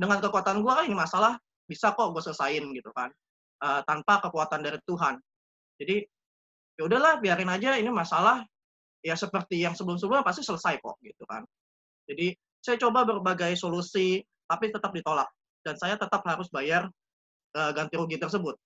[0.00, 1.36] dengan kekuatan gue ini masalah
[1.68, 3.12] bisa kok gue selesain gitu kan.
[3.60, 5.20] Uh, tanpa kekuatan dari Tuhan.
[5.76, 6.00] Jadi
[6.80, 8.40] ya udahlah biarin aja ini masalah.
[9.04, 11.44] Ya seperti yang sebelum-sebelumnya pasti selesai kok gitu kan.
[12.08, 12.32] Jadi
[12.64, 15.28] saya coba berbagai solusi tapi tetap ditolak.
[15.60, 16.88] Dan saya tetap harus bayar
[17.52, 18.56] uh, ganti rugi tersebut.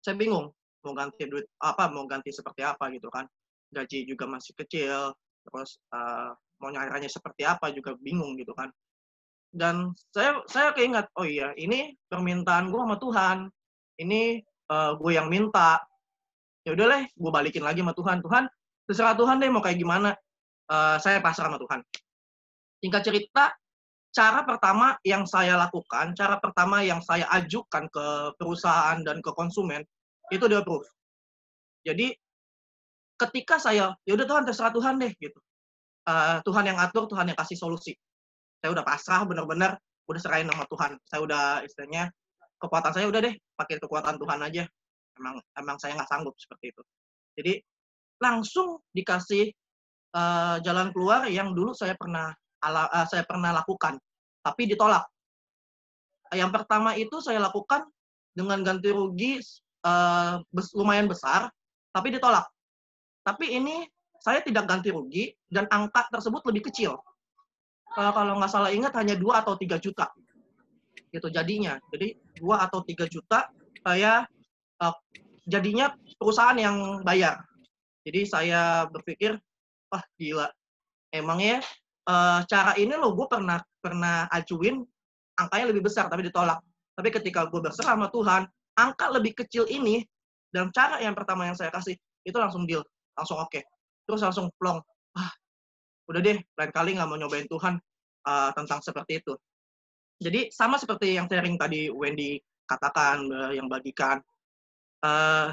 [0.00, 0.48] Saya bingung
[0.84, 3.28] mau ganti duit apa mau ganti seperti apa gitu kan.
[3.68, 5.12] Gaji juga masih kecil
[5.44, 8.72] terus uh, mau nyaranya seperti apa juga bingung gitu kan
[9.54, 13.36] dan saya saya keinget oh iya ini permintaan gue sama Tuhan
[14.02, 15.78] ini uh, gue yang minta
[16.66, 18.44] ya udah deh gue balikin lagi sama Tuhan Tuhan
[18.90, 20.12] terserah Tuhan deh mau kayak gimana
[20.68, 21.80] uh, saya pasrah sama Tuhan
[22.82, 23.54] singkat cerita
[24.14, 28.06] cara pertama yang saya lakukan cara pertama yang saya ajukan ke
[28.38, 29.86] perusahaan dan ke konsumen
[30.32, 30.86] itu di approve.
[31.84, 32.14] Jadi
[33.20, 35.36] ketika saya ya udah Tuhan terserah Tuhan deh gitu.
[36.04, 37.96] Uh, Tuhan yang atur, Tuhan yang kasih solusi.
[38.64, 39.76] Saya udah pasrah benar-benar
[40.08, 40.92] udah serahin sama Tuhan.
[41.04, 42.08] Saya udah istilahnya
[42.56, 44.64] kekuatan saya udah deh pakai kekuatan Tuhan aja.
[45.20, 46.82] Emang emang saya nggak sanggup seperti itu.
[47.36, 47.52] Jadi
[48.24, 49.52] langsung dikasih
[50.16, 52.32] uh, jalan keluar yang dulu saya pernah
[52.64, 54.00] ala, uh, saya pernah lakukan,
[54.40, 55.04] tapi ditolak.
[56.32, 57.84] Yang pertama itu saya lakukan
[58.32, 59.44] dengan ganti rugi
[59.84, 61.52] uh, bes, lumayan besar,
[61.92, 62.48] tapi ditolak.
[63.28, 63.84] Tapi ini
[64.24, 66.96] saya tidak ganti rugi dan angka tersebut lebih kecil.
[67.94, 70.10] Uh, kalau nggak salah ingat hanya dua atau tiga juta.
[71.14, 71.78] Gitu jadinya.
[71.94, 73.46] Jadi dua atau tiga juta
[73.84, 74.26] saya
[74.82, 74.94] uh,
[75.46, 77.44] jadinya perusahaan yang bayar.
[78.04, 79.38] Jadi saya berpikir,
[79.88, 80.48] wah gila,
[81.08, 81.64] emangnya
[82.08, 84.84] uh, cara ini loh gue pernah pernah ajuin
[85.40, 86.60] angkanya lebih besar tapi ditolak.
[86.94, 88.46] Tapi ketika gue berserah sama Tuhan,
[88.78, 90.04] angka lebih kecil ini
[90.54, 92.84] dan cara yang pertama yang saya kasih itu langsung deal,
[93.18, 93.50] langsung oke.
[93.50, 93.62] Okay.
[94.04, 94.78] Terus langsung plong.
[95.16, 95.32] Ah,
[96.08, 97.74] udah deh, lain kali nggak mau nyobain Tuhan
[98.28, 99.34] uh, tentang seperti itu.
[100.20, 104.20] Jadi sama seperti yang sharing tadi Wendy katakan, uh, yang bagikan.
[105.04, 105.52] Uh,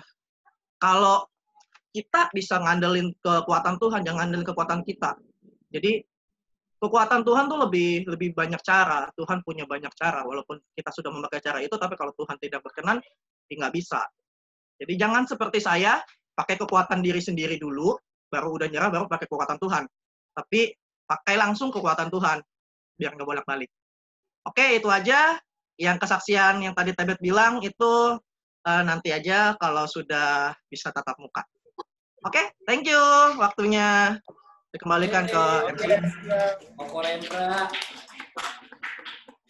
[0.80, 1.28] kalau
[1.92, 5.20] kita bisa ngandelin kekuatan Tuhan, jangan ngandelin kekuatan kita.
[5.72, 6.00] Jadi
[6.80, 9.12] kekuatan Tuhan tuh lebih lebih banyak cara.
[9.14, 13.04] Tuhan punya banyak cara, walaupun kita sudah memakai cara itu, tapi kalau Tuhan tidak berkenan,
[13.52, 14.08] ya nggak bisa.
[14.80, 16.00] Jadi jangan seperti saya,
[16.34, 17.94] pakai kekuatan diri sendiri dulu,
[18.32, 19.84] baru udah nyerah, baru pakai kekuatan Tuhan.
[20.32, 20.72] Tapi
[21.08, 22.40] pakai langsung kekuatan Tuhan,
[22.96, 23.70] biar nggak bolak-balik.
[24.48, 25.38] Oke, itu aja.
[25.76, 28.22] Yang kesaksian yang tadi Tebet bilang itu
[28.66, 31.42] uh, nanti aja kalau sudah bisa tatap muka.
[32.22, 33.02] Oke, thank you
[33.42, 34.14] waktunya
[34.70, 35.44] dikembalikan ke
[35.74, 35.84] MC.
[36.86, 37.66] Korendra.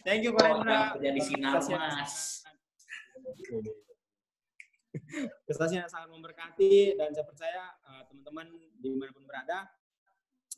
[0.08, 0.96] Thank you Korendra.
[0.96, 2.48] Kerja di sini Mas.
[5.44, 8.48] Prestasinya sangat memberkati dan saya percaya uh, teman-teman
[8.80, 9.68] di mana pun berada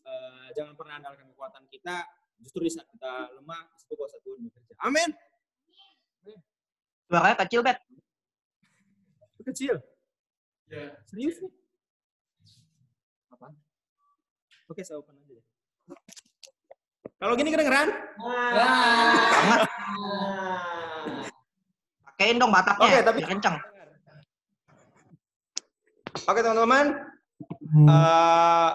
[0.07, 2.07] uh, jangan pernah andalkan kekuatan kita
[2.43, 4.73] justru di saat kita lemah itu kuasa Tuhan bekerja.
[4.83, 5.09] Amin.
[7.07, 7.77] Suaranya kecil bet.
[9.43, 9.75] Kecil.
[10.71, 10.95] Ya.
[11.03, 11.51] Serius nih?
[14.71, 15.45] Oke, saya open aja deh.
[17.19, 17.91] Kalau gini kedengeran?
[18.17, 19.59] Banget.
[22.07, 22.87] Pakein dong bataknya.
[22.87, 23.55] Oke, tapi kencang.
[26.25, 26.85] Oke, teman-teman.
[27.83, 28.71] Uh,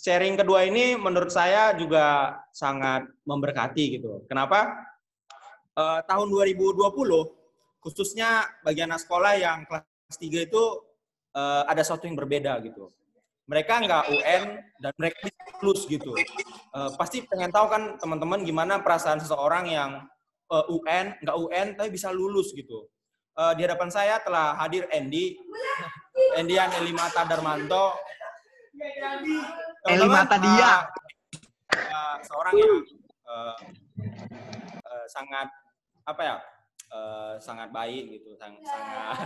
[0.00, 4.24] sharing kedua ini menurut saya juga sangat memberkati gitu.
[4.24, 4.72] Kenapa?
[5.76, 6.80] Uh, tahun 2020
[7.80, 10.62] khususnya bagi anak sekolah yang kelas 3 itu
[11.36, 12.90] uh, ada sesuatu yang berbeda gitu
[13.50, 14.42] mereka nggak UN
[14.78, 15.26] dan mereka
[15.58, 16.14] lulus gitu.
[16.70, 19.90] Uh, pasti pengen tahu kan teman-teman gimana perasaan seseorang yang
[20.54, 22.86] eh, UN nggak UN tapi bisa lulus gitu.
[23.34, 25.34] Uh, di hadapan saya telah hadir Andy,
[26.38, 27.98] Endian Elimata Darmanto.
[29.88, 30.72] Elimata dia.
[31.70, 32.74] Uh, seorang yang
[33.24, 33.56] uh,
[34.84, 35.48] uh, sangat
[36.04, 36.36] apa ya?
[36.90, 38.60] Uh, sangat baik gitu, sangat.
[38.66, 39.16] sangat.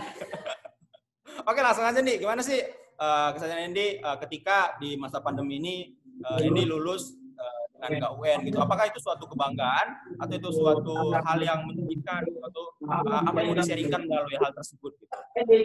[1.49, 2.61] Oke langsung aja nih, gimana sih
[3.01, 5.75] uh, Endi uh, ketika di masa pandemi ini
[6.23, 8.57] uh, Endi lulus uh, dengan KUN gitu.
[8.61, 13.57] Apakah itu suatu kebanggaan atau itu suatu hal yang menyedihkan atau uh, apa yang mau
[13.59, 15.15] diseringkan melalui hal tersebut gitu.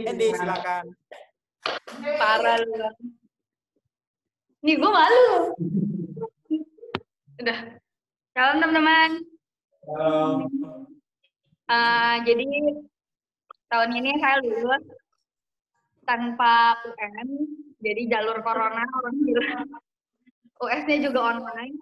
[0.08, 0.90] Endi silakan.
[2.19, 3.19] Parah lu.
[4.60, 5.56] Nih gue malu.
[7.40, 7.58] Udah.
[8.36, 9.10] Salam teman-teman.
[11.70, 12.44] Uh, jadi
[13.72, 14.84] tahun ini saya lulus
[16.04, 17.28] tanpa UN,
[17.80, 19.64] jadi jalur corona orang bilang.
[20.60, 21.80] US-nya juga online.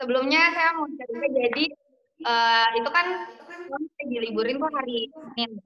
[0.00, 1.64] Sebelumnya saya mau cerita, jadi
[2.24, 3.06] uh, itu kan
[4.08, 5.60] diliburin tuh hari Senin.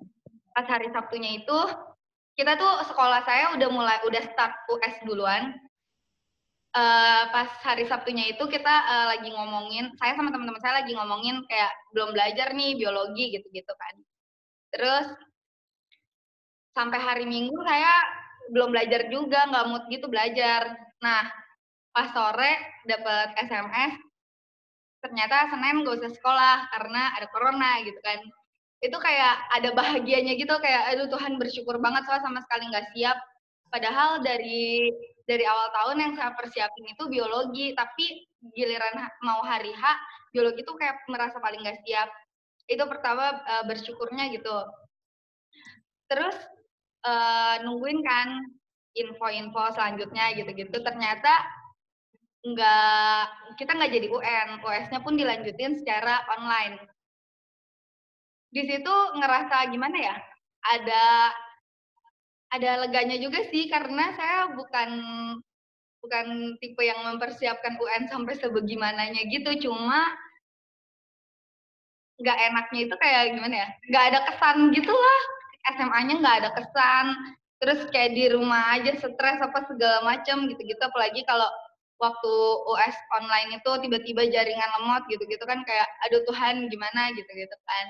[0.51, 1.59] Pas hari Sabtunya itu,
[2.35, 5.55] kita tuh sekolah saya udah mulai, udah start US duluan.
[6.75, 11.43] Eh, pas hari Sabtunya itu kita eh, lagi ngomongin, saya sama teman-teman saya lagi ngomongin
[11.47, 13.95] kayak belum belajar nih biologi gitu-gitu kan.
[14.75, 15.07] Terus
[16.75, 17.93] sampai hari Minggu saya
[18.51, 20.75] belum belajar juga, nggak mood gitu belajar.
[21.01, 21.23] Nah,
[21.95, 22.53] pas sore
[22.85, 23.95] dapat SMS,
[24.99, 28.19] ternyata Senin gak usah sekolah karena ada corona gitu kan.
[28.83, 33.17] Itu kayak ada bahagianya gitu, kayak aduh Tuhan bersyukur banget soal sama sekali nggak siap.
[33.73, 34.91] Padahal dari
[35.25, 39.83] dari awal tahun yang saya persiapin itu biologi, tapi giliran mau hari H,
[40.37, 42.09] biologi itu kayak merasa paling nggak siap.
[42.69, 44.57] Itu pertama eh, bersyukurnya gitu.
[46.13, 46.37] Terus
[47.09, 48.29] eh, nungguin kan
[48.95, 50.77] info-info selanjutnya gitu-gitu.
[50.85, 51.33] Ternyata
[52.45, 53.25] nggak
[53.57, 56.77] kita nggak jadi UN, US-nya pun dilanjutin secara online.
[58.53, 60.17] Di situ ngerasa gimana ya?
[60.65, 61.05] Ada
[62.55, 64.91] ada leganya juga sih karena saya bukan
[66.05, 66.27] bukan
[66.61, 70.13] tipe yang mempersiapkan UN sampai sebegimananya gitu, cuma
[72.21, 73.69] nggak enaknya itu kayak gimana ya?
[73.91, 75.21] Nggak ada kesan gitu lah.
[75.75, 77.07] SMA-nya nggak ada kesan.
[77.59, 80.79] Terus kayak di rumah aja stres apa segala macam gitu-gitu.
[80.79, 81.49] Apalagi kalau
[81.99, 82.33] waktu
[82.69, 87.87] US online itu tiba-tiba jaringan lemot gitu-gitu kan kayak aduh Tuhan gimana gitu-gitu kan.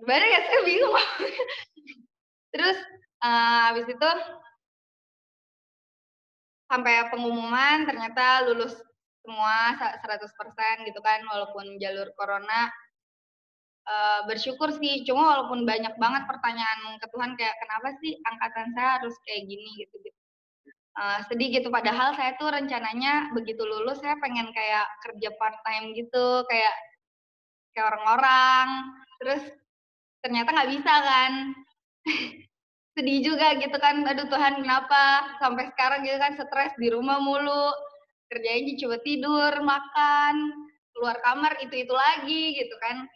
[0.00, 0.96] Gimana ya saya bingung.
[2.52, 2.76] Terus
[3.24, 4.08] eh, habis itu
[6.70, 8.74] sampai pengumuman ternyata lulus
[9.20, 12.70] semua sa- 100% gitu kan walaupun jalur corona.
[13.90, 18.88] Eh, bersyukur sih cuma walaupun banyak banget pertanyaan ke Tuhan kayak kenapa sih angkatan saya
[19.00, 19.68] harus kayak gini?
[19.82, 20.18] Gitu gitu.
[21.00, 25.94] Eh, sedih gitu padahal saya tuh rencananya begitu lulus saya pengen kayak kerja part time
[25.98, 26.74] gitu kayak
[27.74, 28.66] kayak orang-orang.
[29.20, 29.42] Terus
[30.24, 31.32] ternyata nggak bisa kan
[32.94, 35.36] sedih juga gitu kan aduh Tuhan kenapa?
[35.40, 37.72] Sampai sekarang gitu kan stres di rumah mulu
[38.30, 40.34] kerjanya coba tidur makan
[40.94, 43.06] keluar kamar itu itu lagi gitu kan.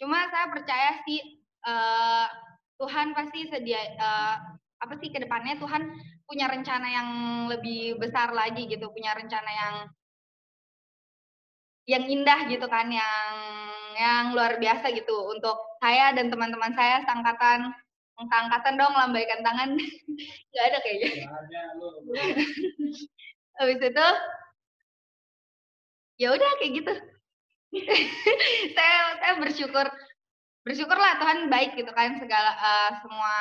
[0.00, 1.20] Cuma saya percaya sih
[1.66, 2.26] eh,
[2.76, 4.36] Tuhan pasti sedia eh,
[4.76, 5.82] apa sih ke depannya Tuhan
[6.28, 7.08] punya rencana yang
[7.48, 9.74] lebih besar lagi gitu punya rencana yang
[11.86, 13.34] yang indah gitu kan yang
[13.96, 15.16] yang luar biasa gitu.
[15.32, 17.72] Untuk saya dan teman-teman saya seangkatan
[18.16, 19.76] angkatan dong lambaikan tangan.
[20.52, 21.10] Nggak ada kayaknya.
[23.60, 24.08] Habis itu
[26.16, 26.92] ya udah kayak gitu.
[28.76, 29.86] Saya saya bersyukur.
[30.66, 33.34] Bersyukurlah Tuhan baik gitu kan segala eh, semua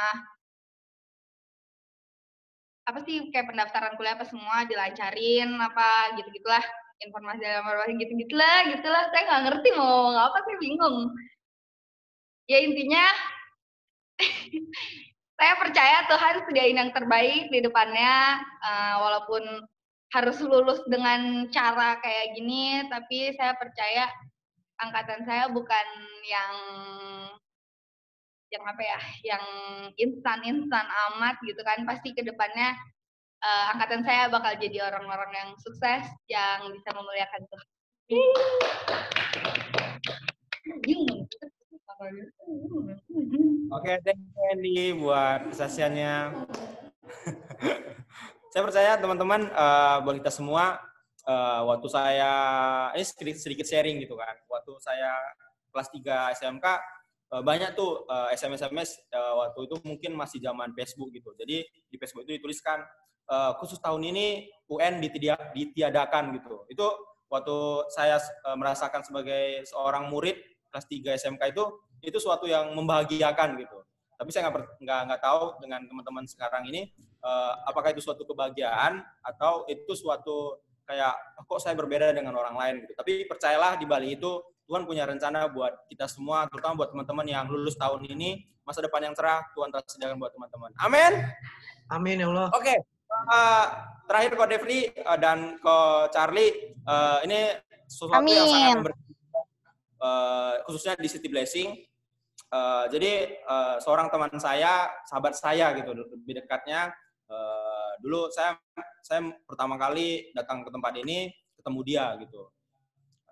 [2.86, 6.62] apa sih kayak pendaftaran kuliah apa semua dilancarin apa gitu gitulah
[7.02, 9.04] informasi dalam informasi gitu gitulah gitulah.
[9.10, 10.98] Saya nggak ngerti mau ngomong apa saya bingung.
[12.46, 13.06] Ya intinya
[15.40, 19.44] saya percaya Tuhan sediain yang terbaik di depannya eh, walaupun
[20.14, 24.08] harus lulus dengan cara kayak gini tapi saya percaya
[24.80, 25.88] angkatan saya bukan
[26.24, 26.54] yang
[28.54, 29.00] yang apa ya
[29.36, 29.44] yang
[30.00, 31.84] instan-instan amat gitu kan.
[31.84, 32.72] Pasti ke depannya
[33.44, 37.68] eh, angkatan saya bakal jadi orang-orang yang sukses yang bisa memuliakan Tuhan.
[43.72, 46.14] Oke, thank you Andy buat kesaksiannya.
[48.52, 50.76] saya percaya teman-teman eh, buat kita semua
[51.24, 52.34] eh, waktu saya
[53.00, 54.36] ini sedikit, sedikit sharing gitu kan.
[54.52, 55.16] Waktu saya
[55.72, 56.66] kelas 3 SMK
[57.32, 61.32] eh, banyak tuh eh, SMS-SMS eh, waktu itu mungkin masih zaman Facebook gitu.
[61.40, 62.84] Jadi di Facebook itu dituliskan
[63.32, 66.68] eh, khusus tahun ini UN ditiadakan gitu.
[66.68, 66.92] Itu
[67.32, 71.64] waktu saya eh, merasakan sebagai seorang murid kelas 3 SMK itu
[72.04, 73.80] itu suatu yang membahagiakan gitu.
[74.20, 76.92] Tapi saya nggak nggak nggak tahu dengan teman-teman sekarang ini
[77.24, 82.56] eh, apakah itu suatu kebahagiaan atau itu suatu kayak "Oh, kok saya berbeda dengan orang
[82.60, 82.94] lain gitu.
[82.94, 87.46] Tapi percayalah di Bali itu Tuhan punya rencana buat kita semua, terutama buat teman-teman yang
[87.50, 90.74] lulus tahun ini masa depan yang cerah Tuhan telah sediakan buat teman-teman.
[90.82, 91.22] Amin.
[91.94, 92.50] Amin ya Allah.
[92.50, 93.66] Oke, eh,
[94.10, 95.78] terakhir ke Devri eh, dan ke
[96.10, 97.40] Charlie, eh, ini
[97.86, 98.94] sesuatu yang sangat Amin.
[100.06, 101.70] Eh, khususnya di City Blessing.
[102.46, 106.94] Eh, jadi eh, seorang teman saya, sahabat saya gitu, lebih dekatnya.
[107.26, 108.54] eh, dulu saya
[109.02, 112.54] saya pertama kali datang ke tempat ini ketemu dia gitu.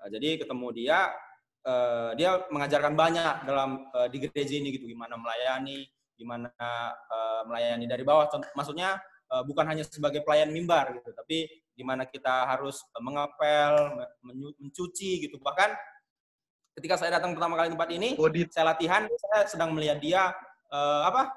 [0.01, 1.13] Eh, jadi ketemu dia,
[1.61, 5.85] eh, dia mengajarkan banyak dalam eh, di gereja ini gitu, gimana melayani,
[6.17, 6.49] gimana
[7.05, 8.33] eh, melayani dari bawah.
[8.57, 8.97] Maksudnya
[9.29, 11.45] eh, bukan hanya sebagai pelayan mimbar gitu, tapi
[11.77, 15.37] gimana kita harus mengepel, me- menyu- mencuci gitu.
[15.37, 15.69] Bahkan
[16.77, 20.33] ketika saya datang pertama kali tempat ini, Body saya latihan, saya sedang melihat dia
[20.73, 21.33] eh, apa?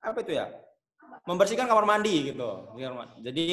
[0.00, 0.48] Apa itu ya?
[1.26, 2.74] membersihkan kamar mandi gitu.
[3.20, 3.46] Jadi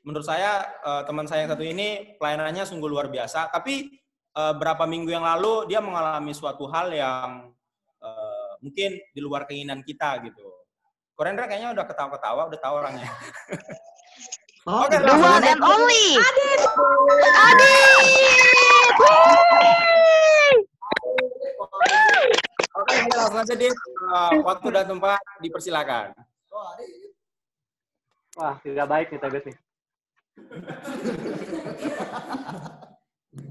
[0.00, 3.52] menurut saya uh, teman saya yang satu ini pelayanannya sungguh luar biasa.
[3.52, 3.90] Tapi
[4.36, 7.52] uh, berapa minggu yang lalu dia mengalami suatu hal yang
[8.00, 10.46] uh, mungkin di luar keinginan kita gitu.
[11.12, 13.10] Korendra kayaknya udah ketawa-ketawa, udah tahu orangnya.
[14.68, 14.92] Oh, Oke.
[14.92, 16.20] The one and only.
[16.20, 16.60] Adit.
[17.32, 18.69] Adit.
[22.80, 23.76] Oke, ini langsung aja Dit.
[24.04, 26.12] Uh, waktu dan tempat dipersilakan.
[28.38, 29.56] Wah, tidak baik nih Tegas nih.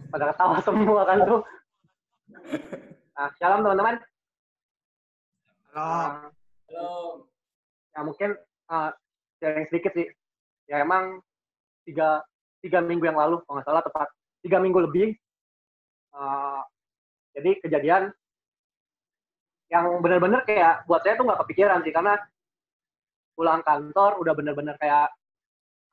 [0.10, 1.42] Pada ketawa semua kan tuh.
[3.14, 3.96] Nah, shalom teman-teman.
[5.70, 5.86] Halo.
[5.86, 6.10] Uh,
[6.70, 6.90] Halo.
[7.94, 8.30] ya mungkin
[8.72, 8.90] uh,
[9.38, 10.08] sharing sedikit sih.
[10.66, 11.22] Ya emang
[11.86, 12.26] tiga,
[12.62, 14.08] tiga minggu yang lalu, kalau nggak salah tepat
[14.42, 15.14] tiga minggu lebih.
[16.10, 16.62] Uh,
[17.38, 18.04] jadi kejadian
[19.70, 22.18] yang benar-benar kayak buat saya tuh nggak kepikiran sih karena
[23.38, 25.14] pulang kantor udah bener-bener kayak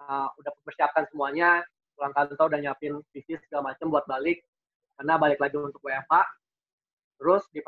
[0.01, 1.61] uh, udah persiapkan semuanya
[1.93, 4.41] pulang kantor udah nyiapin bisnis segala macam buat balik
[4.97, 6.15] karena balik lagi untuk WFH
[7.21, 7.61] terus di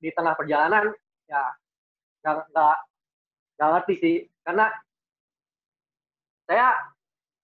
[0.00, 0.88] di tengah perjalanan
[1.28, 1.44] ya
[2.24, 2.76] nggak
[3.56, 4.72] nggak ngerti sih karena
[6.48, 6.72] saya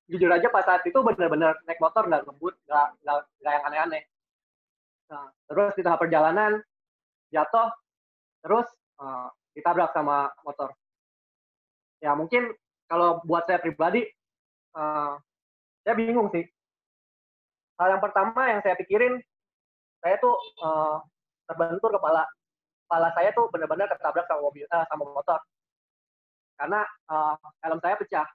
[0.09, 4.03] jujur aja pas saat itu bener-bener naik motor nggak ngebut nggak nggak yang aneh-aneh
[5.11, 6.53] nah, terus di tengah perjalanan
[7.31, 7.69] jatuh
[8.43, 8.67] terus
[9.03, 10.71] uh, ditabrak sama motor.
[11.99, 12.53] Ya mungkin
[12.87, 14.05] kalau buat saya pribadi
[14.77, 15.19] uh,
[15.83, 16.45] saya bingung sih.
[17.77, 19.21] Hal yang pertama yang saya pikirin
[20.01, 21.03] saya tuh uh,
[21.51, 22.23] terbentur kepala.
[22.87, 25.41] Kepala saya tuh benar-benar ketabrak sama mobil uh, sama motor.
[26.57, 27.35] Karena uh,
[27.67, 28.27] helm saya pecah.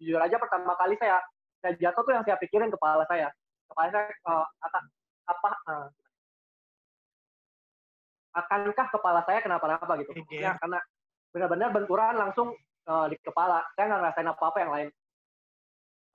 [0.00, 1.20] Jujur aja pertama kali saya
[1.60, 3.32] saya jatuh tuh yang saya pikirin kepala saya.
[3.70, 4.46] Kepala saya uh,
[5.28, 5.88] apa uh,
[8.34, 10.14] akankah kepala saya kenapa-napa gitu?
[10.14, 10.38] Oke.
[10.38, 10.78] ya karena
[11.34, 12.54] benar-benar benturan langsung
[12.86, 13.62] uh, di kepala.
[13.74, 14.88] Saya nggak ngerasain apa-apa yang lain.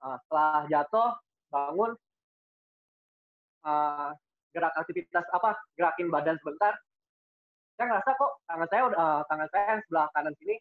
[0.00, 1.10] Uh, setelah jatuh
[1.48, 1.92] bangun
[3.64, 4.10] uh,
[4.52, 6.72] gerak aktivitas apa gerakin badan sebentar.
[7.76, 10.56] Saya ngerasa kok tangan saya udah uh, tangan saya yang sebelah kanan sini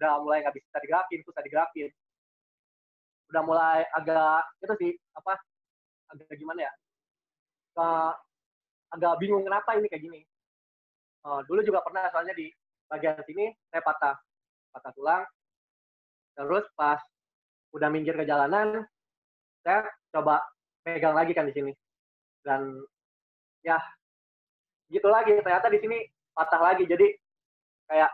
[0.00, 1.90] udah mulai nggak bisa digerakin susah digerakin.
[3.32, 5.40] Udah mulai agak itu sih apa
[6.12, 6.72] agak gimana ya
[7.78, 8.12] uh,
[8.92, 10.20] agak bingung kenapa ini kayak gini.
[11.22, 12.50] Uh, dulu juga pernah soalnya di
[12.90, 14.16] bagian sini saya patah
[14.74, 15.22] patah tulang.
[16.36, 17.00] Terus pas
[17.72, 18.84] udah minggir ke jalanan
[19.62, 20.42] saya coba
[20.82, 21.72] pegang lagi kan di sini.
[22.42, 22.82] Dan
[23.62, 23.78] ya
[24.90, 25.98] gitu lagi ternyata di sini
[26.34, 26.84] patah lagi.
[26.84, 27.06] Jadi
[27.88, 28.12] kayak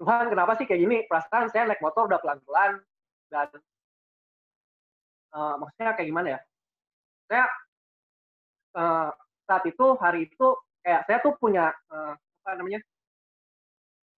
[0.00, 0.96] Tuhan kenapa sih kayak gini?
[1.04, 2.80] Perasaan saya naik motor udah pelan-pelan.
[3.30, 3.48] Dan
[5.36, 6.40] uh, maksudnya kayak gimana ya?
[7.28, 7.44] Saya
[8.76, 9.10] uh,
[9.46, 10.46] saat itu hari itu
[10.84, 12.80] kayak saya tuh punya uh, apa namanya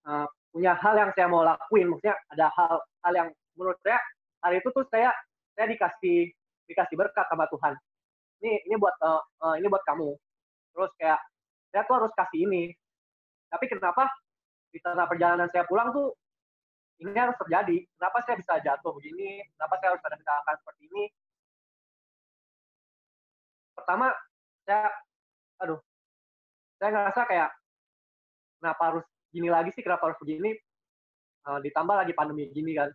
[0.06, 1.88] uh, punya hal yang saya mau lakuin.
[1.88, 3.98] Maksudnya ada hal hal yang menurut saya
[4.44, 5.10] hari itu tuh saya
[5.56, 6.28] saya dikasih
[6.68, 7.74] dikasih berkat sama Tuhan.
[8.42, 10.10] Ini ini buat uh, uh, ini buat kamu.
[10.72, 11.20] Terus kayak
[11.72, 12.72] saya tuh harus kasih ini.
[13.52, 14.08] Tapi kenapa
[14.72, 16.16] di tengah perjalanan saya pulang tuh
[17.00, 17.82] ini harus terjadi.
[17.98, 19.42] Kenapa saya bisa jatuh begini?
[19.56, 21.04] Kenapa saya harus ada kecelakaan seperti ini?
[23.72, 24.06] Pertama
[24.66, 24.90] saya
[25.62, 25.78] aduh
[26.78, 27.50] saya ngerasa kayak
[28.58, 30.54] kenapa harus gini lagi sih kenapa harus begini?
[31.42, 32.90] Uh, ditambah lagi pandemi gini kan.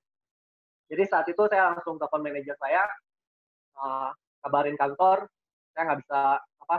[0.88, 2.84] Jadi saat itu saya langsung telepon manajer saya
[3.76, 5.28] uh, kabarin kantor
[5.76, 6.76] saya nggak bisa apa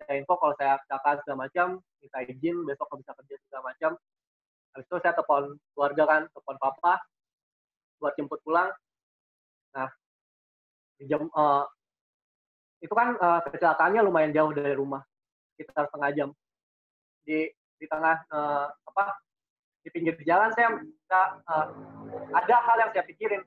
[0.00, 1.68] saya info kalau saya kecelakaan segala macam
[2.00, 3.92] minta izin besok nggak bisa kerja segala macam.
[4.70, 5.44] Habis itu saya telepon
[5.76, 6.94] keluarga kan telepon papa
[8.00, 8.72] buat jemput pulang.
[9.76, 9.88] Nah
[10.96, 11.64] di jam uh,
[12.80, 15.04] itu kan uh, kecelakaannya lumayan jauh dari rumah
[15.54, 16.28] sekitar setengah jam.
[17.24, 19.04] Di di tengah uh, apa
[19.84, 21.66] di pinggir jalan saya uh,
[22.32, 23.44] ada hal yang saya pikirin.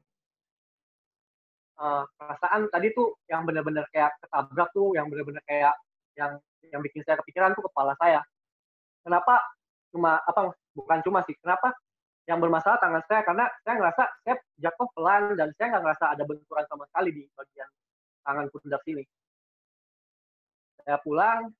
[1.73, 5.73] Uh, perasaan tadi tuh yang benar-benar kayak ketabrak tuh yang benar-benar kayak
[6.13, 6.37] yang
[6.69, 8.21] yang bikin saya kepikiran tuh kepala saya.
[9.01, 9.41] Kenapa
[9.89, 11.73] cuma apa bukan cuma sih kenapa
[12.29, 13.25] yang bermasalah tangan saya?
[13.25, 17.23] Karena saya ngerasa saya jatuh pelan dan saya nggak ngerasa ada benturan sama sekali di
[17.33, 17.69] bagian
[18.23, 19.03] tangan pundak sini
[20.83, 21.51] saya pulang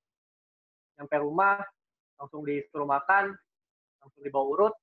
[1.00, 1.60] sampai rumah
[2.20, 3.34] langsung disuruh makan
[4.04, 4.76] langsung dibawa urut.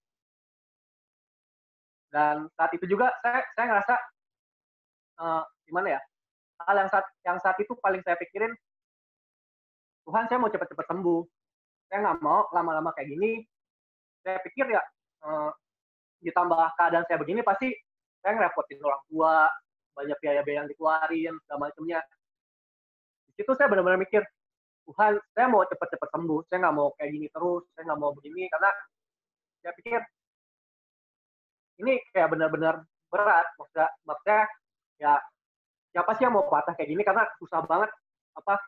[2.11, 3.95] Dan saat itu juga saya saya ngerasa
[5.23, 6.01] uh, gimana ya
[6.67, 8.51] hal yang saat yang saat itu paling saya pikirin
[10.05, 11.23] Tuhan saya mau cepat-cepat sembuh.
[11.87, 13.47] Saya nggak mau lama-lama kayak gini.
[14.27, 14.83] Saya pikir ya
[15.23, 15.55] uh,
[16.21, 17.73] ditambah keadaan saya begini pasti
[18.21, 19.49] saya ngerepotin orang tua
[19.97, 21.99] banyak biaya-biaya yang dikeluarin segala macamnya
[23.41, 24.21] di situ saya benar-benar mikir
[24.85, 28.45] Tuhan saya mau cepat-cepat sembuh saya nggak mau kayak gini terus saya nggak mau begini.
[28.53, 28.69] Karena
[29.65, 30.01] saya pikir
[31.81, 33.49] ini kayak benar-benar berat.
[33.57, 34.41] Maksudnya maksudnya
[35.01, 35.13] ya
[35.89, 37.01] siapa sih yang mau patah kayak gini?
[37.01, 37.89] Karena susah banget
[38.37, 38.61] apa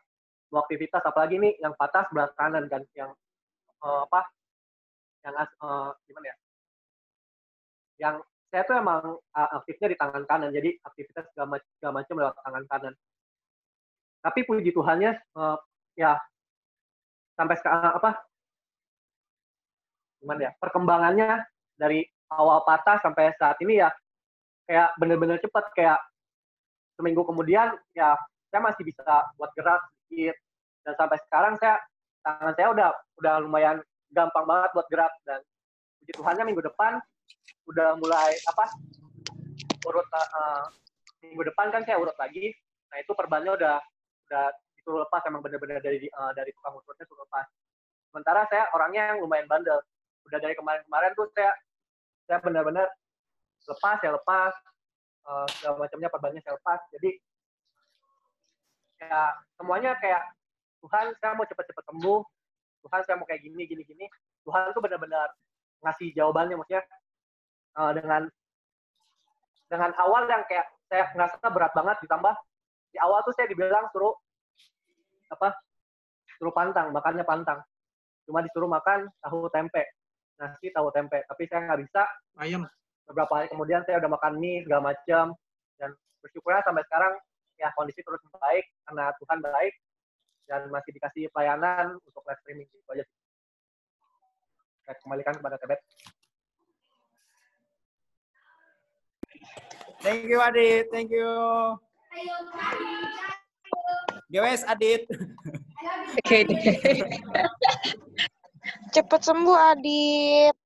[0.49, 1.05] mau aktivitas.
[1.05, 3.13] Apalagi nih yang patah sebelah kanan kan yang
[3.85, 4.25] eh, apa
[5.21, 6.35] yang eh, gimana ya?
[8.01, 8.15] Yang
[8.49, 10.49] saya tuh emang uh, aktifnya di tangan kanan.
[10.49, 11.61] Jadi aktivitas segala
[11.93, 12.93] macam lewat tangan kanan
[14.23, 15.57] tapi puji Tuhannya eh,
[15.99, 16.15] ya
[17.35, 18.23] sampai sekarang apa?
[20.23, 20.51] Gimana ya?
[20.55, 21.43] Perkembangannya
[21.75, 23.91] dari awal patah sampai saat ini ya
[24.63, 25.99] kayak bener-bener cepat kayak
[26.95, 28.15] seminggu kemudian ya
[28.47, 29.03] saya masih bisa
[29.35, 30.39] buat gerak sedikit.
[30.83, 31.75] Dan sampai sekarang saya
[32.23, 32.89] tangan saya udah
[33.19, 33.77] udah lumayan
[34.15, 35.11] gampang banget buat gerak.
[35.27, 35.43] Dan
[35.99, 37.01] puji Tuhannya minggu depan
[37.67, 38.65] udah mulai apa?
[39.83, 40.63] Urut uh,
[41.27, 42.55] minggu depan kan saya urut lagi.
[42.87, 43.75] Nah itu perbannya udah
[44.75, 47.47] disuruh lepas emang bener-bener dari uh, dari tukang urutnya suruh lepas.
[48.11, 49.79] Sementara saya orangnya yang lumayan bandel.
[50.27, 51.51] Udah dari kemarin-kemarin tuh saya
[52.27, 52.87] saya benar-benar
[53.63, 54.53] lepas ya lepas
[55.27, 56.79] uh, segala macamnya perbannya saya lepas.
[56.91, 57.15] Jadi
[59.03, 60.23] ya semuanya kayak
[60.83, 62.21] Tuhan saya mau cepet-cepet sembuh.
[62.83, 64.05] Tuhan saya mau kayak gini gini gini.
[64.43, 65.31] Tuhan tuh benar-benar
[65.83, 66.83] ngasih jawabannya maksudnya
[67.79, 68.27] uh, dengan
[69.71, 72.35] dengan awal yang kayak saya ngerasa berat banget ditambah.
[72.93, 74.13] Di awal tuh saya dibilang suruh
[75.33, 75.53] apa
[76.37, 77.59] suruh pantang makannya pantang.
[78.23, 79.83] Cuma disuruh makan tahu tempe
[80.37, 81.21] nasi tahu tempe.
[81.29, 82.03] Tapi saya nggak bisa.
[82.39, 82.63] Ayam.
[83.03, 85.35] Beberapa hari kemudian saya udah makan mie segala macam
[85.75, 85.91] dan
[86.23, 87.13] bersyukurnya sampai sekarang
[87.59, 89.73] ya kondisi terus baik karena Tuhan baik.
[90.43, 92.67] Dan masih dikasih pelayanan untuk live streaming.
[92.67, 93.17] Itu aja sih.
[94.83, 95.79] Saya kembalikan kepada Tebet.
[100.03, 101.31] Thank you Adit, thank you.
[104.33, 105.05] GWS Adit.
[108.89, 110.57] Cepet sembuh, Adit.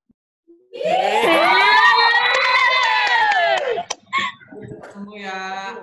[4.87, 5.75] Ketemu ya.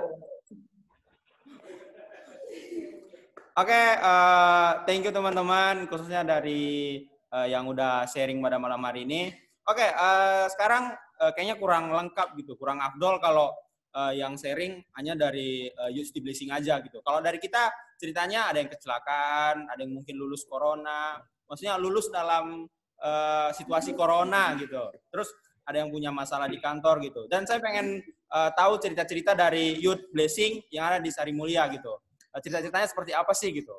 [3.54, 9.28] Oke, eh, thank you teman-teman, khususnya dari eh, yang udah sharing pada malam hari ini.
[9.68, 13.52] Oke, eh, sekarang eh, kayaknya kurang lengkap gitu, kurang afdol kalau
[13.94, 16.98] eh, yang sharing hanya dari eh, Youth di Blessing aja gitu.
[17.00, 22.66] Kalau dari kita ceritanya ada yang kecelakaan, ada yang mungkin lulus corona, maksudnya lulus dalam
[22.98, 24.90] eh, situasi corona gitu.
[25.08, 25.30] Terus
[25.64, 27.24] ada yang punya masalah di kantor gitu.
[27.30, 31.94] Dan saya pengen eh, tahu cerita-cerita dari Youth Blessing yang ada di Sari Mulia gitu.
[32.34, 33.74] Eh, cerita-ceritanya seperti apa sih gitu.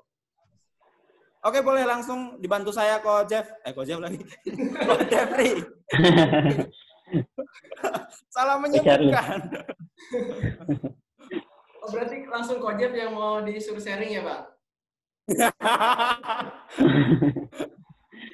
[1.45, 3.45] Oke, boleh langsung dibantu saya kok Jeff.
[3.62, 4.17] Eh, kok Jeff lagi.
[4.89, 5.62] Kok Jeffrey.
[8.34, 9.45] Salah menyebutkan.
[11.86, 14.43] Oh, berarti langsung Kojep yang mau disuruh sharing ya, Bang?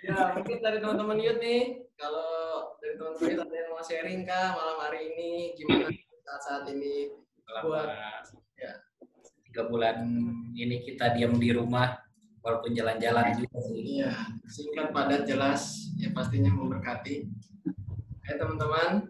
[0.02, 4.58] Ya, mungkin dari teman-teman Yud nih, kalau dari teman-teman Yud ada yang mau sharing kah
[4.58, 5.93] malam hari ini, gimana
[6.26, 7.13] saat-saat ini
[7.62, 8.26] buat
[8.58, 8.82] ya
[9.45, 10.02] tiga bulan
[10.58, 12.02] ini kita diam di rumah
[12.41, 14.02] walaupun jalan-jalan juga sih.
[14.02, 14.12] Iya,
[14.50, 17.30] singkat padat jelas, ya pastinya memberkati.
[18.21, 19.08] Oke teman-teman,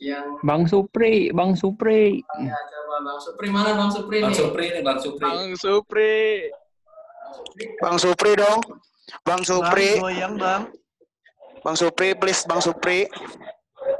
[0.00, 2.24] yang Bang Supri, Bang Supri.
[2.40, 4.40] ya, coba Bang Supri mana Bang Supri Bang nih?
[4.40, 5.30] Supri nih Bang Supri.
[5.60, 6.16] Supri.
[7.78, 8.60] Bang Supri dong.
[9.26, 10.62] Bang Supri, Bang, goyang bang
[11.60, 13.04] Bang Supri, please Bang Supri.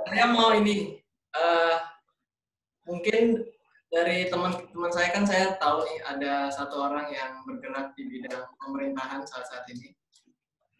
[0.08, 0.96] Saya mau ini,
[1.36, 1.76] eh
[2.88, 3.44] mungkin
[3.90, 9.26] dari teman-teman saya kan saya tahu nih ada satu orang yang bergerak di bidang pemerintahan
[9.28, 9.92] saat saat ini.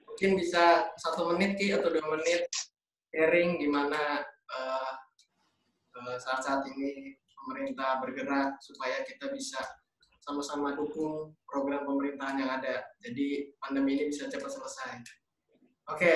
[0.08, 2.48] Mungkin bisa satu menit ki atau dua menit
[3.12, 4.90] sharing gimana eh,
[6.06, 9.60] eh, saat saat ini pemerintah bergerak supaya kita bisa
[10.20, 12.84] sama-sama dukung program pemerintahan yang ada.
[13.00, 15.00] Jadi pandemi ini bisa cepat selesai.
[15.90, 16.14] Oke,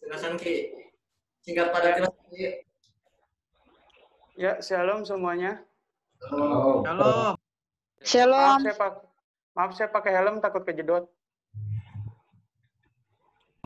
[0.00, 0.72] silakan Ki.
[1.44, 2.64] Singkat padat jelas Ki.
[4.36, 5.60] Ya, shalom semuanya.
[6.32, 7.36] Oh, halo Maaf
[8.00, 8.60] Shalom.
[8.64, 8.92] saya pak
[9.52, 11.04] maaf saya pakai helm takut kejedot.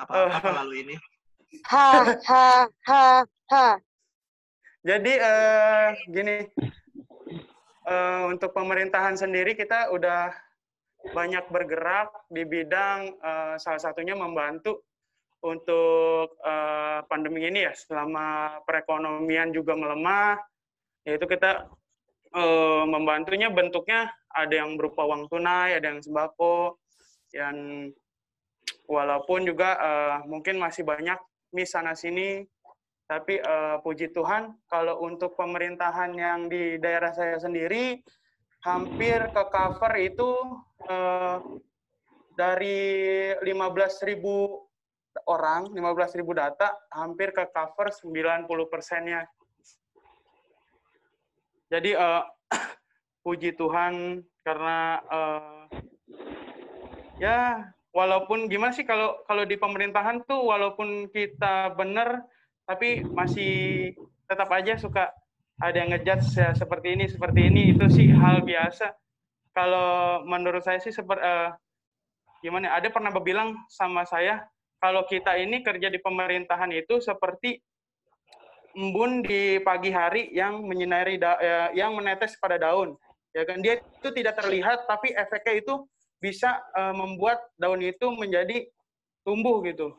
[0.01, 0.95] apa apa lalu ini
[1.67, 2.47] Ha, ha,
[2.87, 3.05] ha,
[3.51, 3.67] ha.
[4.81, 6.37] Jadi eh, gini,
[7.85, 10.33] eh, untuk pemerintahan sendiri kita udah
[11.13, 14.81] banyak bergerak di bidang eh, salah satunya membantu
[15.45, 20.41] untuk eh, pandemi ini ya selama perekonomian juga melemah,
[21.05, 21.69] yaitu kita
[22.33, 26.81] eh, membantunya bentuknya ada yang berupa uang tunai, ada yang sembako,
[27.37, 27.57] dan
[28.89, 31.21] walaupun juga eh, mungkin masih banyak
[31.53, 32.49] miss sana sini
[33.11, 37.99] tapi eh, puji Tuhan kalau untuk pemerintahan yang di daerah saya sendiri
[38.63, 40.31] hampir ke cover itu
[40.87, 41.37] eh,
[42.39, 42.81] dari
[43.43, 44.15] 15.000
[45.27, 49.27] orang, 15.000 data, hampir ke cover 90 persennya.
[51.67, 52.23] Jadi eh,
[53.27, 55.63] puji Tuhan karena eh,
[57.19, 57.39] ya
[57.91, 62.23] walaupun gimana sih kalau kalau di pemerintahan tuh walaupun kita benar
[62.65, 63.53] tapi masih
[64.29, 65.11] tetap aja suka
[65.61, 68.97] ada yang ngejudge ya, seperti ini seperti ini itu sih hal biasa.
[69.51, 71.51] Kalau menurut saya sih seperti eh,
[72.41, 72.73] gimana?
[72.73, 74.47] ya, Ada pernah bilang sama saya
[74.81, 77.61] kalau kita ini kerja di pemerintahan itu seperti
[78.73, 82.95] embun di pagi hari yang menyinari da- eh, yang menetes pada daun
[83.35, 85.75] ya kan dia itu tidak terlihat tapi efeknya itu
[86.23, 88.71] bisa eh, membuat daun itu menjadi
[89.27, 89.99] tumbuh gitu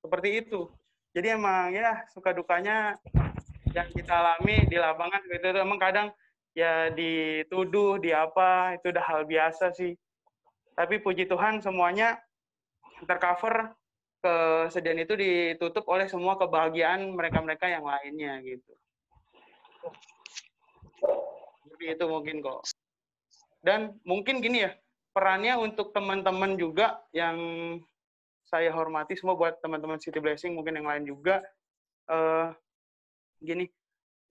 [0.00, 0.72] seperti itu
[1.16, 3.00] jadi emang ya suka dukanya
[3.72, 6.12] yang kita alami di lapangan gitu itu emang kadang
[6.52, 9.96] ya dituduh di apa itu udah hal biasa sih
[10.76, 12.20] tapi puji Tuhan semuanya
[13.08, 13.72] tercover
[14.20, 18.72] kesedihan itu ditutup oleh semua kebahagiaan mereka-mereka yang lainnya gitu.
[21.70, 22.64] Jadi itu mungkin kok.
[23.60, 24.72] Dan mungkin gini ya,
[25.12, 27.36] perannya untuk teman-teman juga yang
[28.46, 31.42] saya hormati semua buat teman-teman City Blessing mungkin yang lain juga
[32.06, 32.48] eh
[33.42, 33.66] gini,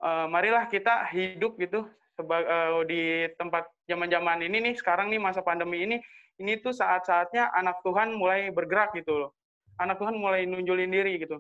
[0.02, 3.02] eh, marilah kita hidup gitu seba- eh, di
[3.36, 6.00] tempat zaman-zaman ini nih sekarang nih masa pandemi ini
[6.40, 9.32] ini tuh saat-saatnya anak Tuhan mulai bergerak gitu loh
[9.80, 11.40] anak Tuhan mulai nunjulin diri gitu.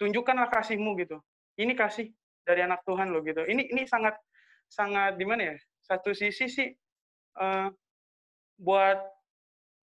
[0.00, 1.20] Tunjukkanlah kasihmu gitu.
[1.60, 2.08] Ini kasih
[2.42, 3.44] dari anak Tuhan loh gitu.
[3.44, 4.16] Ini ini sangat
[4.66, 5.56] sangat di mana ya?
[5.84, 6.68] Satu sisi sih
[7.38, 7.68] eh,
[8.56, 8.98] buat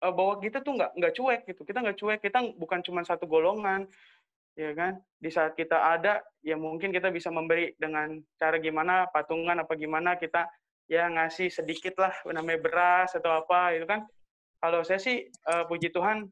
[0.02, 1.62] eh, bahwa kita tuh nggak nggak cuek gitu.
[1.64, 2.20] Kita nggak cuek.
[2.24, 3.88] Kita bukan cuma satu golongan,
[4.59, 5.00] ya kan?
[5.20, 10.16] Di saat kita ada, ya mungkin kita bisa memberi dengan cara gimana, patungan apa gimana
[10.20, 10.48] kita
[10.87, 14.04] ya ngasih sedikit lah namanya beras atau apa itu kan.
[14.61, 16.26] Kalau saya sih eh, puji Tuhan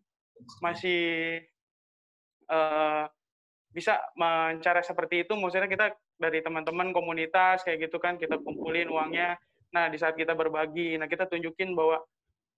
[0.62, 1.03] masih
[2.50, 3.05] eh,
[3.74, 9.35] bisa mencara seperti itu maksudnya kita dari teman-teman komunitas kayak gitu kan kita kumpulin uangnya
[9.74, 11.98] nah di saat kita berbagi nah kita tunjukin bahwa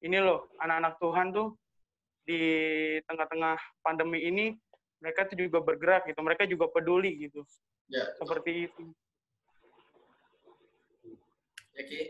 [0.04, 1.48] ini loh anak-anak Tuhan tuh
[2.26, 2.40] di
[3.06, 4.52] tengah-tengah pandemi ini
[4.98, 7.44] mereka tuh juga bergerak gitu mereka juga peduli gitu
[7.86, 8.82] Ya, seperti itu
[11.70, 12.00] ya Ki.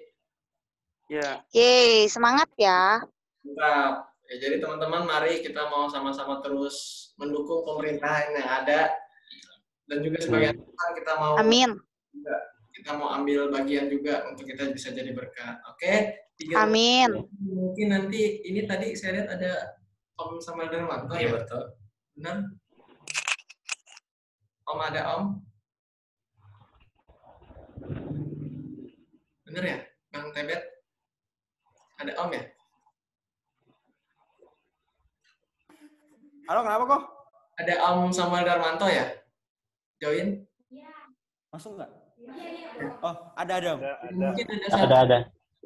[1.12, 3.04] ya Yeay, semangat ya.
[3.44, 4.08] Mantap.
[4.26, 8.90] Ya, jadi teman-teman mari kita mau sama-sama terus mendukung pemerintahan yang ada
[9.86, 11.76] dan juga sebagai Tuhan kita mau Amin.
[12.10, 12.36] juga
[12.86, 15.58] kita mau ambil bagian juga untuk kita bisa jadi berkat.
[15.74, 16.22] Oke?
[16.38, 17.26] Tiga Amin.
[17.42, 19.74] Mungkin nanti ini tadi saya lihat ada
[20.14, 21.30] Om sama Darmanto Iya ya?
[21.34, 21.62] betul.
[22.14, 22.36] Benar?
[24.70, 25.24] Om ada Om?
[29.50, 29.78] Bener ya?
[30.14, 30.62] Bang Tebet?
[31.98, 32.42] Ada Om ya?
[36.46, 37.02] Halo, kenapa kok?
[37.58, 39.10] Ada Om Samuel Darmanto ya?
[39.98, 40.46] Join?
[41.50, 41.95] Masuk nggak?
[43.04, 43.72] Oh, ada ada.
[44.12, 45.18] Mungkin ada Ada, satu, ada.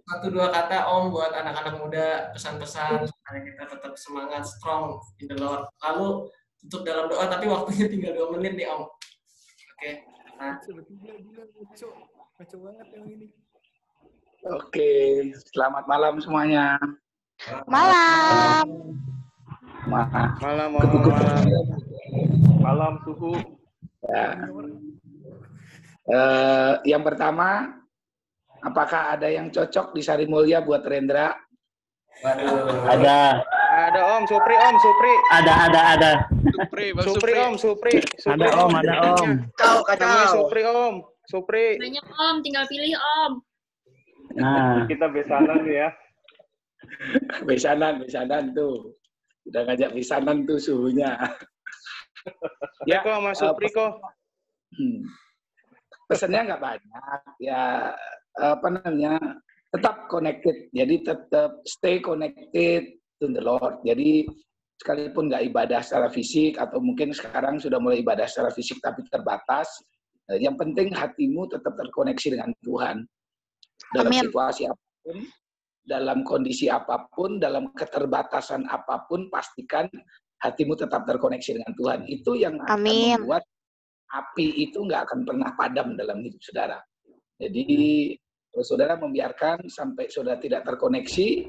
[0.03, 5.39] satu dua kata Om buat anak-anak muda pesan-pesan supaya kita tetap semangat strong in the
[5.39, 5.67] Lord.
[5.83, 6.31] Lalu
[6.67, 8.83] tutup dalam doa tapi waktunya tinggal dua menit nih Om.
[9.79, 9.91] Oke.
[10.41, 10.57] Nah,
[14.57, 14.91] Oke,
[15.53, 16.81] selamat malam semuanya.
[17.69, 18.65] Malam.
[19.89, 20.09] Ma-
[20.41, 21.45] malam malam malam
[22.61, 23.33] Malam suhu.
[24.05, 24.37] Ya.
[26.09, 27.77] Eh, yang pertama,
[28.65, 31.37] apakah ada yang cocok di Sari Mulia buat Rendra?
[32.21, 32.85] Waduh.
[32.89, 33.41] Ada,
[33.89, 36.13] ada Om Supri Om Supri ada, ada, ada.
[36.53, 39.31] Supri, Bang Supri Om Supri Supri Ada om, ada om.
[39.57, 43.33] Kacau, namanya Supri Om Supri Banyak om, tinggal pilih om.
[44.37, 45.89] Nah, Kita besanan ya.
[47.47, 48.99] Besanan, besanan tuh.
[49.47, 51.17] Udah ngajak besanan tuh suhunya.
[52.91, 53.97] ya kok sama Supri kok
[54.71, 55.03] Hmm.
[56.11, 57.95] Pesannya nggak banyak, ya
[58.35, 59.39] apa namanya,
[59.71, 60.67] tetap connected.
[60.75, 63.79] Jadi tetap stay connected to the Lord.
[63.87, 64.27] Jadi
[64.81, 69.69] sekalipun nggak ibadah secara fisik atau mungkin sekarang sudah mulai ibadah secara fisik tapi terbatas,
[70.33, 73.05] eh, yang penting hatimu tetap terkoneksi dengan Tuhan
[73.93, 74.23] dalam Amin.
[74.27, 75.17] situasi apa pun,
[75.85, 79.87] dalam kondisi apa pun, dalam keterbatasan apa pun, pastikan
[80.41, 82.01] hatimu tetap terkoneksi dengan Tuhan.
[82.09, 83.21] Itu yang akan Amin.
[83.21, 83.45] membuat
[84.11, 86.79] api itu nggak akan pernah padam dalam hidup saudara.
[87.41, 88.13] Jadi
[88.51, 91.47] kalau saudara membiarkan sampai saudara tidak terkoneksi,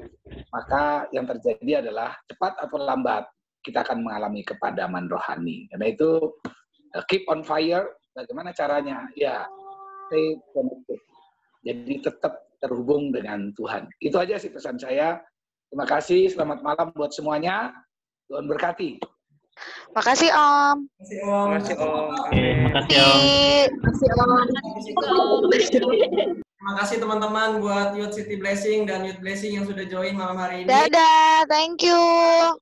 [0.54, 3.26] maka yang terjadi adalah cepat atau lambat
[3.62, 5.66] kita akan mengalami kepadaman rohani.
[5.70, 6.10] Karena itu
[6.94, 7.86] uh, keep on fire.
[8.14, 9.08] Bagaimana caranya?
[9.18, 9.42] Ya,
[10.06, 11.00] stay connected.
[11.64, 13.90] Jadi tetap terhubung dengan Tuhan.
[13.98, 15.18] Itu aja sih pesan saya.
[15.72, 16.30] Terima kasih.
[16.30, 17.72] Selamat malam buat semuanya.
[18.30, 19.00] Tuhan berkati.
[19.92, 20.76] Makasih Om.
[20.88, 21.46] Makasih Om.
[21.52, 22.08] Makasih Om.
[22.16, 22.44] Oke,
[23.76, 24.46] makasih Om.
[26.62, 30.62] Terima kasih teman-teman buat Youth City Blessing dan Youth Blessing yang sudah join malam hari
[30.62, 30.70] ini.
[30.70, 31.98] Dadah, thank you.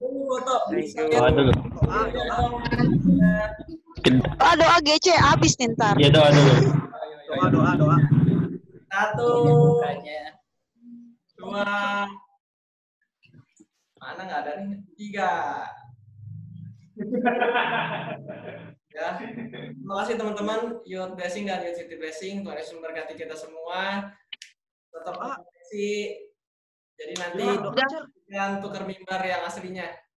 [0.00, 0.57] Foto.
[0.72, 1.12] Thank you.
[1.12, 1.53] Doa dulu.
[4.40, 6.00] Doa doa GC abis nih ntar.
[6.00, 6.53] Ya doa dulu.
[7.29, 7.96] Doa, doa, doa.
[8.90, 9.31] Satu,
[11.37, 11.64] dua,
[14.00, 14.81] mana nggak ada nih?
[14.96, 15.33] Tiga.
[18.90, 22.42] Ya, terima kasih teman-teman Youth Blessing dan Youth City Blessing.
[22.42, 24.11] Tuhan Yesus memberkati kita semua.
[24.90, 25.38] Tetap Ah.
[27.00, 27.98] Jadi nanti aja.
[28.29, 29.88] jangan tukar mimbar yang aslinya.